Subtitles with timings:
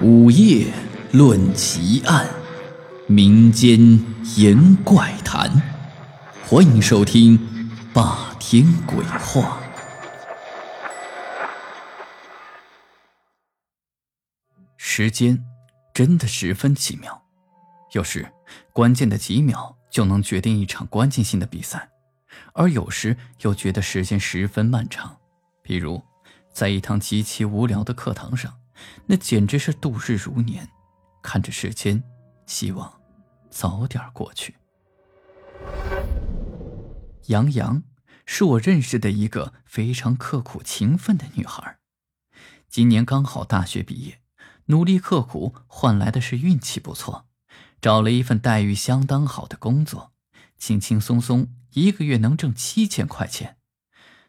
[0.00, 0.72] 午夜
[1.10, 2.28] 论奇案，
[3.08, 3.80] 民间
[4.36, 5.50] 言怪谈，
[6.46, 7.36] 欢迎收听
[7.92, 9.60] 《霸天鬼话》。
[14.76, 15.44] 时间
[15.92, 17.20] 真的十分奇妙，
[17.90, 18.30] 有时
[18.72, 21.90] 关键的几秒就能决定一场关键性的比赛，
[22.52, 25.16] 而有时又觉得时间十分漫长。
[25.60, 26.00] 比如，
[26.52, 28.54] 在一堂极其无聊的课堂上。
[29.06, 30.68] 那简直是度日如年，
[31.22, 32.02] 看着时间，
[32.46, 33.00] 希望
[33.50, 34.56] 早点过去。
[37.26, 37.82] 杨洋
[38.24, 41.78] 是我认识的一个非常刻苦勤奋的女孩，
[42.68, 44.20] 今年刚好大学毕业，
[44.66, 47.26] 努力刻苦换来的是运气不错，
[47.80, 50.12] 找了一份待遇相当好的工作，
[50.56, 53.58] 轻轻松松一个月能挣七千块钱，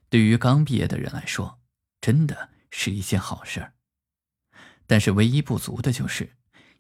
[0.10, 1.60] 对于刚毕业的人来说，
[2.02, 3.74] 真的是一件好事儿。
[4.90, 6.36] 但是唯一不足的就是，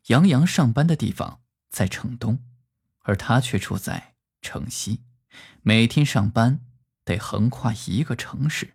[0.08, 2.40] 杨洋上班的地方在城东，
[3.04, 5.04] 而他却住在城西，
[5.62, 6.60] 每天上班
[7.05, 8.74] 得横跨一个城市。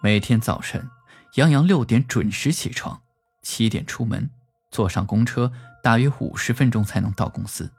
[0.00, 0.88] 每天早晨，
[1.34, 3.02] 杨洋六点准时起床，
[3.42, 4.30] 七点出门，
[4.70, 7.72] 坐上公车，大约五十分钟才能到公司。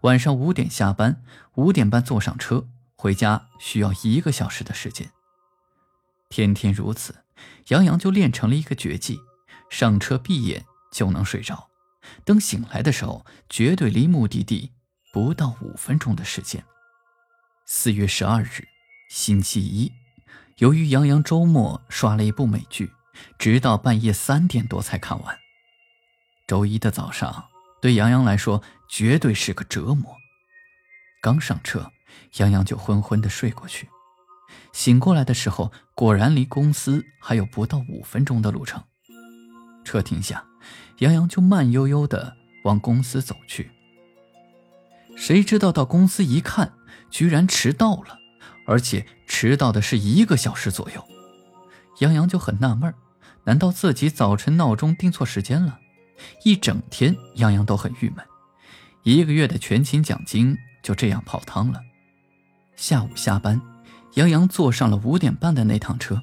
[0.00, 1.22] 晚上五点下班，
[1.56, 5.10] 五点半坐上车回家，需要一个小时的时间。
[6.30, 7.26] 天天如此。
[7.68, 9.20] 杨洋就练成了一个绝技，
[9.68, 11.68] 上车闭眼就能睡着，
[12.24, 14.72] 等醒来的时候，绝对离目的地
[15.12, 16.64] 不到五分钟的时间。
[17.66, 18.66] 四月十二日，
[19.08, 19.92] 星期一，
[20.56, 22.90] 由于杨洋周末刷了一部美剧，
[23.38, 25.38] 直到半夜三点多才看完。
[26.48, 27.48] 周一的早上
[27.80, 30.16] 对杨洋来说绝对是个折磨，
[31.22, 31.92] 刚上车，
[32.38, 33.88] 杨洋就昏昏的睡过去。
[34.72, 38.82] 醒过来的时候，果然离公司还有不到五分钟的路程。
[39.84, 40.44] 车停下，
[40.98, 43.70] 杨洋就慢悠悠地往公司走去。
[45.16, 46.72] 谁知道到公司一看，
[47.10, 48.18] 居然迟到了，
[48.66, 51.04] 而且迟到的是一个小时左右。
[51.98, 52.94] 杨洋就很纳闷
[53.44, 55.78] 难道自己早晨闹钟定错时间了？
[56.44, 58.24] 一整天，杨洋都很郁闷，
[59.02, 61.80] 一个月的全勤奖金就这样泡汤了。
[62.76, 63.60] 下午下班。
[64.14, 66.20] 杨洋坐上了五点半的那趟车，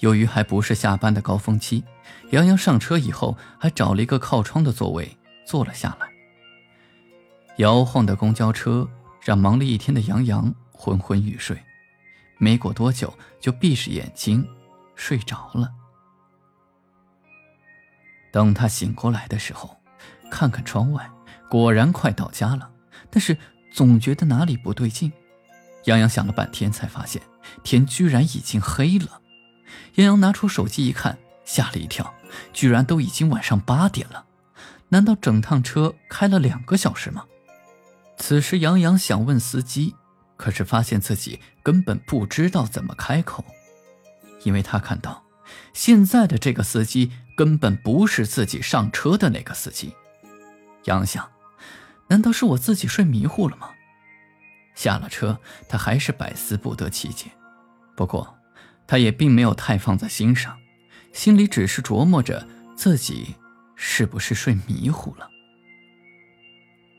[0.00, 1.82] 由于还不是下班的高峰期，
[2.30, 6.08] 杨洋上车以后还找了一个靠窗的座位坐了下来。
[7.58, 8.88] 摇晃的公交车
[9.22, 11.56] 让忙了一天的杨洋昏昏欲睡，
[12.38, 14.46] 没过多久就闭上眼睛
[14.94, 15.70] 睡着了。
[18.32, 19.80] 等他醒过来的时候，
[20.30, 21.08] 看看窗外，
[21.48, 22.70] 果然快到家了，
[23.08, 23.38] 但是
[23.72, 25.10] 总觉得哪里不对劲。
[25.84, 27.22] 杨洋想了半天，才发现
[27.62, 29.20] 天居然已经黑了。
[29.94, 32.14] 杨洋拿出手机一看，吓了一跳，
[32.52, 34.24] 居然都已经晚上八点了。
[34.88, 37.24] 难道整趟车开了两个小时吗？
[38.16, 39.94] 此时，杨洋想问司机，
[40.36, 43.44] 可是发现自己根本不知道怎么开口，
[44.44, 45.24] 因为他看到
[45.72, 49.94] 现在的这个司机根本不是自己上车的那个司机。
[50.84, 51.28] 杨想，
[52.08, 53.70] 难道是我自己睡迷糊了吗？
[54.74, 57.30] 下了车，他还是百思不得其解。
[57.96, 58.38] 不过，
[58.86, 60.58] 他也并没有太放在心上，
[61.12, 62.46] 心里只是琢磨着
[62.76, 63.36] 自己
[63.76, 65.30] 是不是睡迷糊了。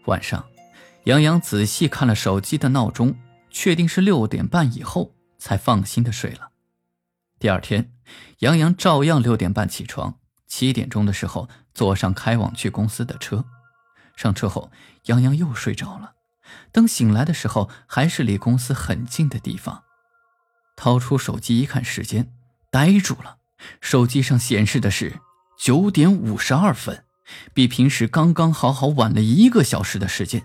[0.05, 0.45] 晚上，
[1.03, 3.15] 杨洋仔细看了手机的闹钟，
[3.49, 6.51] 确定是六点半以后，才放心的睡了。
[7.37, 7.91] 第二天，
[8.39, 13.45] 杨洋照样六点半起床，七点钟的时候坐上开往去公司的车。
[14.15, 14.71] 上车后，
[15.05, 16.13] 杨洋又睡着了。
[16.71, 19.83] 等醒来的时候，还是离公司很近的地方。
[20.75, 22.31] 掏出手机一看时间，
[22.69, 23.37] 呆住了。
[23.81, 25.19] 手机上显示的是
[25.57, 27.05] 九点五十二分，
[27.53, 30.43] 比平时刚刚好好晚了一个小时的时间。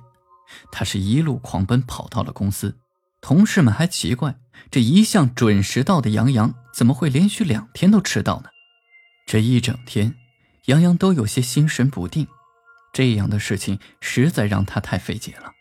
[0.71, 2.79] 他是一路狂奔跑到了公司，
[3.21, 4.37] 同事们还奇怪，
[4.71, 8.51] 这一向准时到的杨洋怎么会连续两天都迟到呢？
[9.27, 10.15] 这一整天，
[10.67, 12.27] 杨洋都有些心神不定。
[12.93, 15.53] 这样的事情实在让他太费解了。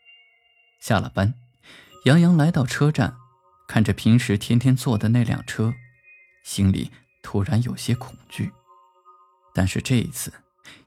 [0.80, 1.34] 下了班，
[2.06, 3.16] 杨洋来到车站，
[3.68, 5.74] 看着平时天天坐的那辆车，
[6.44, 6.92] 心里
[7.22, 8.52] 突然有些恐惧。
[9.54, 10.32] 但是这一次，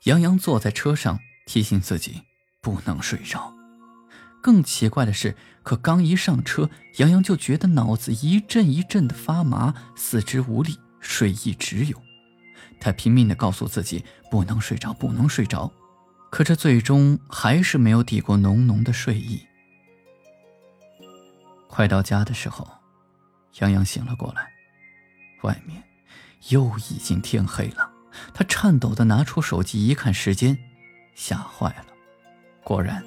[0.05, 2.23] 杨洋坐在车上，提醒自己
[2.63, 3.53] 不能睡着。
[4.43, 12.03] 更奇怪的是，可刚一上车，杨洋就觉得脑子一阵一阵的发麻，四肢无力，睡意直涌。
[12.81, 15.71] 他拼命地告诉自己不能睡着，不能睡着，
[16.31, 19.47] 可这最终还是没有抵过浓浓的睡意。
[21.75, 22.69] 快到家的时候，
[23.61, 24.53] 杨洋醒了过来，
[25.41, 25.83] 外面
[26.51, 27.91] 又已经天黑了。
[28.35, 30.59] 他颤抖的拿出手机一看时间，
[31.15, 31.87] 吓坏了，
[32.63, 33.03] 果然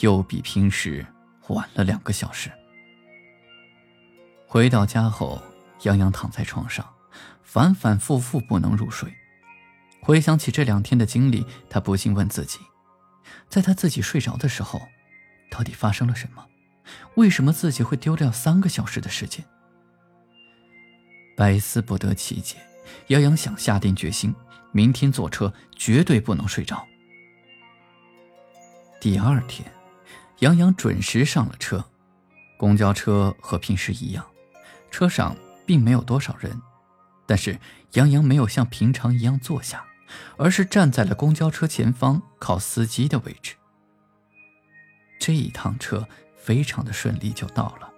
[0.00, 1.06] 又比平时
[1.46, 2.50] 晚了两个小时。
[4.48, 5.40] 回到家后，
[5.82, 6.84] 杨洋躺在床上，
[7.44, 9.14] 反反复复不能入睡。
[10.00, 12.58] 回想起这两天的经历，他不禁问自己：
[13.48, 14.82] 在他自己睡着的时候，
[15.48, 16.44] 到底发生了什么？
[17.14, 19.44] 为什么自己会丢掉三个小时的时间？
[21.36, 22.56] 百思不得其解。
[23.08, 24.34] 杨洋想下定决心，
[24.72, 26.86] 明天坐车绝对不能睡着。
[29.00, 29.70] 第二天，
[30.40, 31.84] 杨洋准时上了车。
[32.58, 34.24] 公交车和平时一样，
[34.90, 35.36] 车上
[35.66, 36.60] 并没有多少人，
[37.26, 37.58] 但是
[37.92, 39.84] 杨洋没有像平常一样坐下。
[40.36, 43.54] 而是站在了公交车前方，靠司机的位置。
[45.18, 46.06] 这一趟车
[46.42, 47.88] 非常的顺利就到了，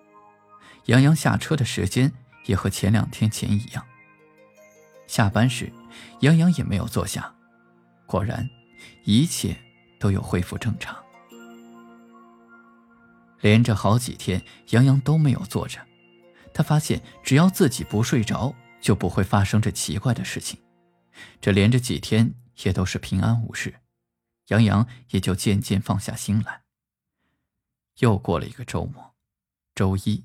[0.84, 2.12] 杨洋下车的时间
[2.44, 3.82] 也和前两天前一样。
[5.06, 5.72] 下班时，
[6.20, 7.34] 杨洋也没有坐下，
[8.04, 8.48] 果然，
[9.04, 9.56] 一切
[9.98, 10.94] 都有恢复正常。
[13.40, 15.80] 连着好几天，杨洋都没有坐着，
[16.52, 20.58] 他发现只要自己不睡着，就不会发生这奇怪的事情。
[21.40, 23.74] 这连着几天也都是平安无事，
[24.48, 26.63] 杨洋也就渐渐放下心来。
[27.98, 29.14] 又过了一个周末，
[29.74, 30.24] 周一，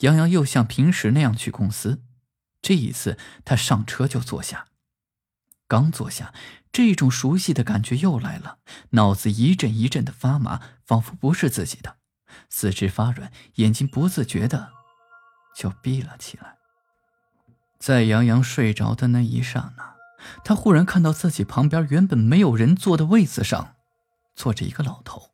[0.00, 2.02] 杨洋又像平时那样去公司。
[2.62, 4.68] 这一次，他上车就坐下，
[5.66, 6.34] 刚坐下，
[6.70, 8.58] 这种熟悉的感觉又来了，
[8.90, 11.96] 脑子一阵一阵的发麻，仿佛不是自己的，
[12.48, 14.72] 四肢发软，眼睛不自觉的
[15.56, 16.56] 就闭了起来。
[17.78, 19.90] 在杨洋睡着的那一刹那。
[20.44, 23.76] 他忽然看到自己旁边原本没有人坐的位子上，
[24.34, 25.30] 坐着一个老头。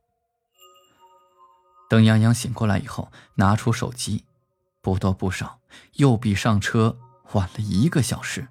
[1.88, 4.24] 等杨洋醒过来以后，拿出手机，
[4.80, 5.60] 不多不少，
[5.94, 6.98] 又比上车
[7.32, 8.48] 晚了一个小时。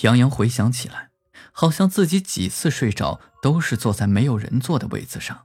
[0.00, 1.10] 杨洋回想起来，
[1.52, 5.44] 好像自己几次睡着都是坐在没有人坐的位子上，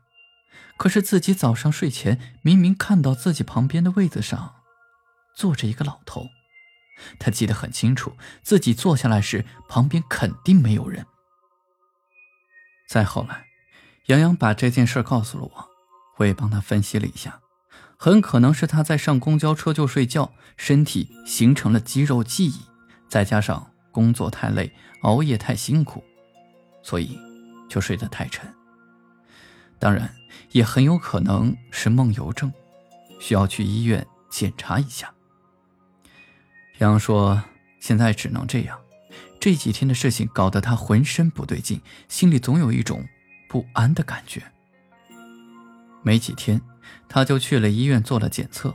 [0.78, 4.56] 可是自己早上睡前明明看到自己旁边的位子上，
[5.36, 6.28] 坐着一个老头。
[7.18, 11.06] 他记得很清楚，自己坐下来时旁边肯定没有人。
[12.90, 13.46] 再后来，
[14.08, 15.69] 杨洋把这件事告诉了我，
[16.20, 17.40] 我也帮他分析了一下，
[17.98, 22.60] 很可能是他在上公交车就睡觉，身体形成了肌肉记忆，
[23.08, 26.04] 再加上工作太累、熬夜太辛苦，
[26.84, 27.18] 所以
[27.70, 28.54] 就睡得太沉。
[29.80, 30.14] 当然，
[30.52, 32.52] 也很有可能是梦游症，
[33.22, 35.14] 需要去医院检查一下。
[36.80, 37.42] 杨说
[37.80, 38.78] ：“现在只能这样。
[39.40, 43.08] 这几天的事情搞得他浑身不对劲，心里总有一种
[43.48, 44.44] 不安的感觉。
[46.02, 46.62] 没几天，
[47.08, 48.74] 他就去了医院做了检测。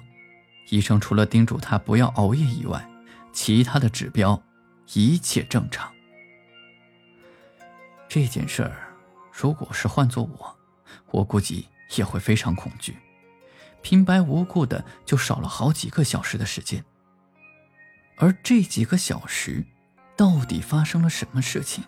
[0.70, 2.88] 医生除了叮嘱他不要熬夜以外，
[3.32, 4.42] 其他的指标
[4.94, 5.92] 一切正常。
[8.08, 8.94] 这件事儿，
[9.32, 10.56] 如果是换做我，
[11.10, 12.96] 我估计也会非常恐惧。
[13.82, 16.84] 平白无故的就少了好几个小时的时间。”
[18.16, 19.66] 而这几个小时，
[20.16, 21.82] 到底发生了什么事情？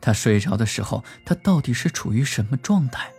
[0.00, 3.10] 他睡着的时候，他到底是处于什么状态？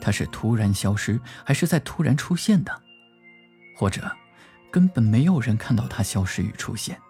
[0.00, 2.82] 他是突然消失，还是在突然出现的？
[3.76, 4.10] 或者，
[4.70, 7.00] 根本没有人看到他消失与出现？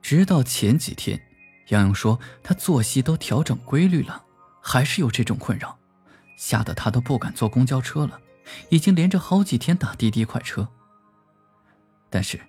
[0.00, 1.20] 直到前几天，
[1.68, 4.24] 杨洋说他作息都调整规律了，
[4.60, 5.78] 还是有这种困扰，
[6.36, 8.20] 吓得他都不敢坐公交车了，
[8.68, 10.68] 已经连着好几天打滴滴快车。
[12.08, 12.40] 但是。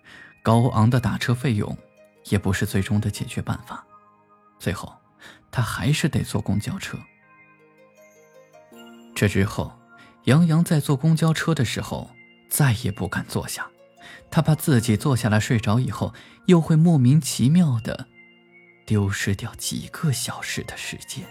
[0.44, 1.78] 高昂的打车费用，
[2.32, 3.86] 也不是最终的解决办法。
[4.58, 4.92] 最后，
[5.52, 6.98] 他还是得坐公交车。
[9.22, 9.72] 这之后，
[10.24, 12.10] 杨洋在坐公交车的时候
[12.50, 13.70] 再也不敢坐下，
[14.32, 16.12] 他怕自己坐下来睡着以后，
[16.48, 18.08] 又会莫名其妙的
[18.84, 21.24] 丢失掉几个小时的时间。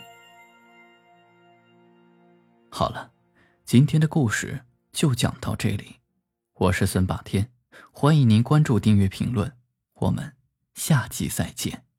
[2.70, 3.11] 好了，
[3.64, 4.61] 今天的故事
[4.92, 5.97] 就讲到这里，
[6.54, 7.50] 我是孙霸天。
[7.90, 9.52] 欢迎您关注、订阅、评论，
[9.94, 10.37] 我们
[10.75, 11.89] 下期再见。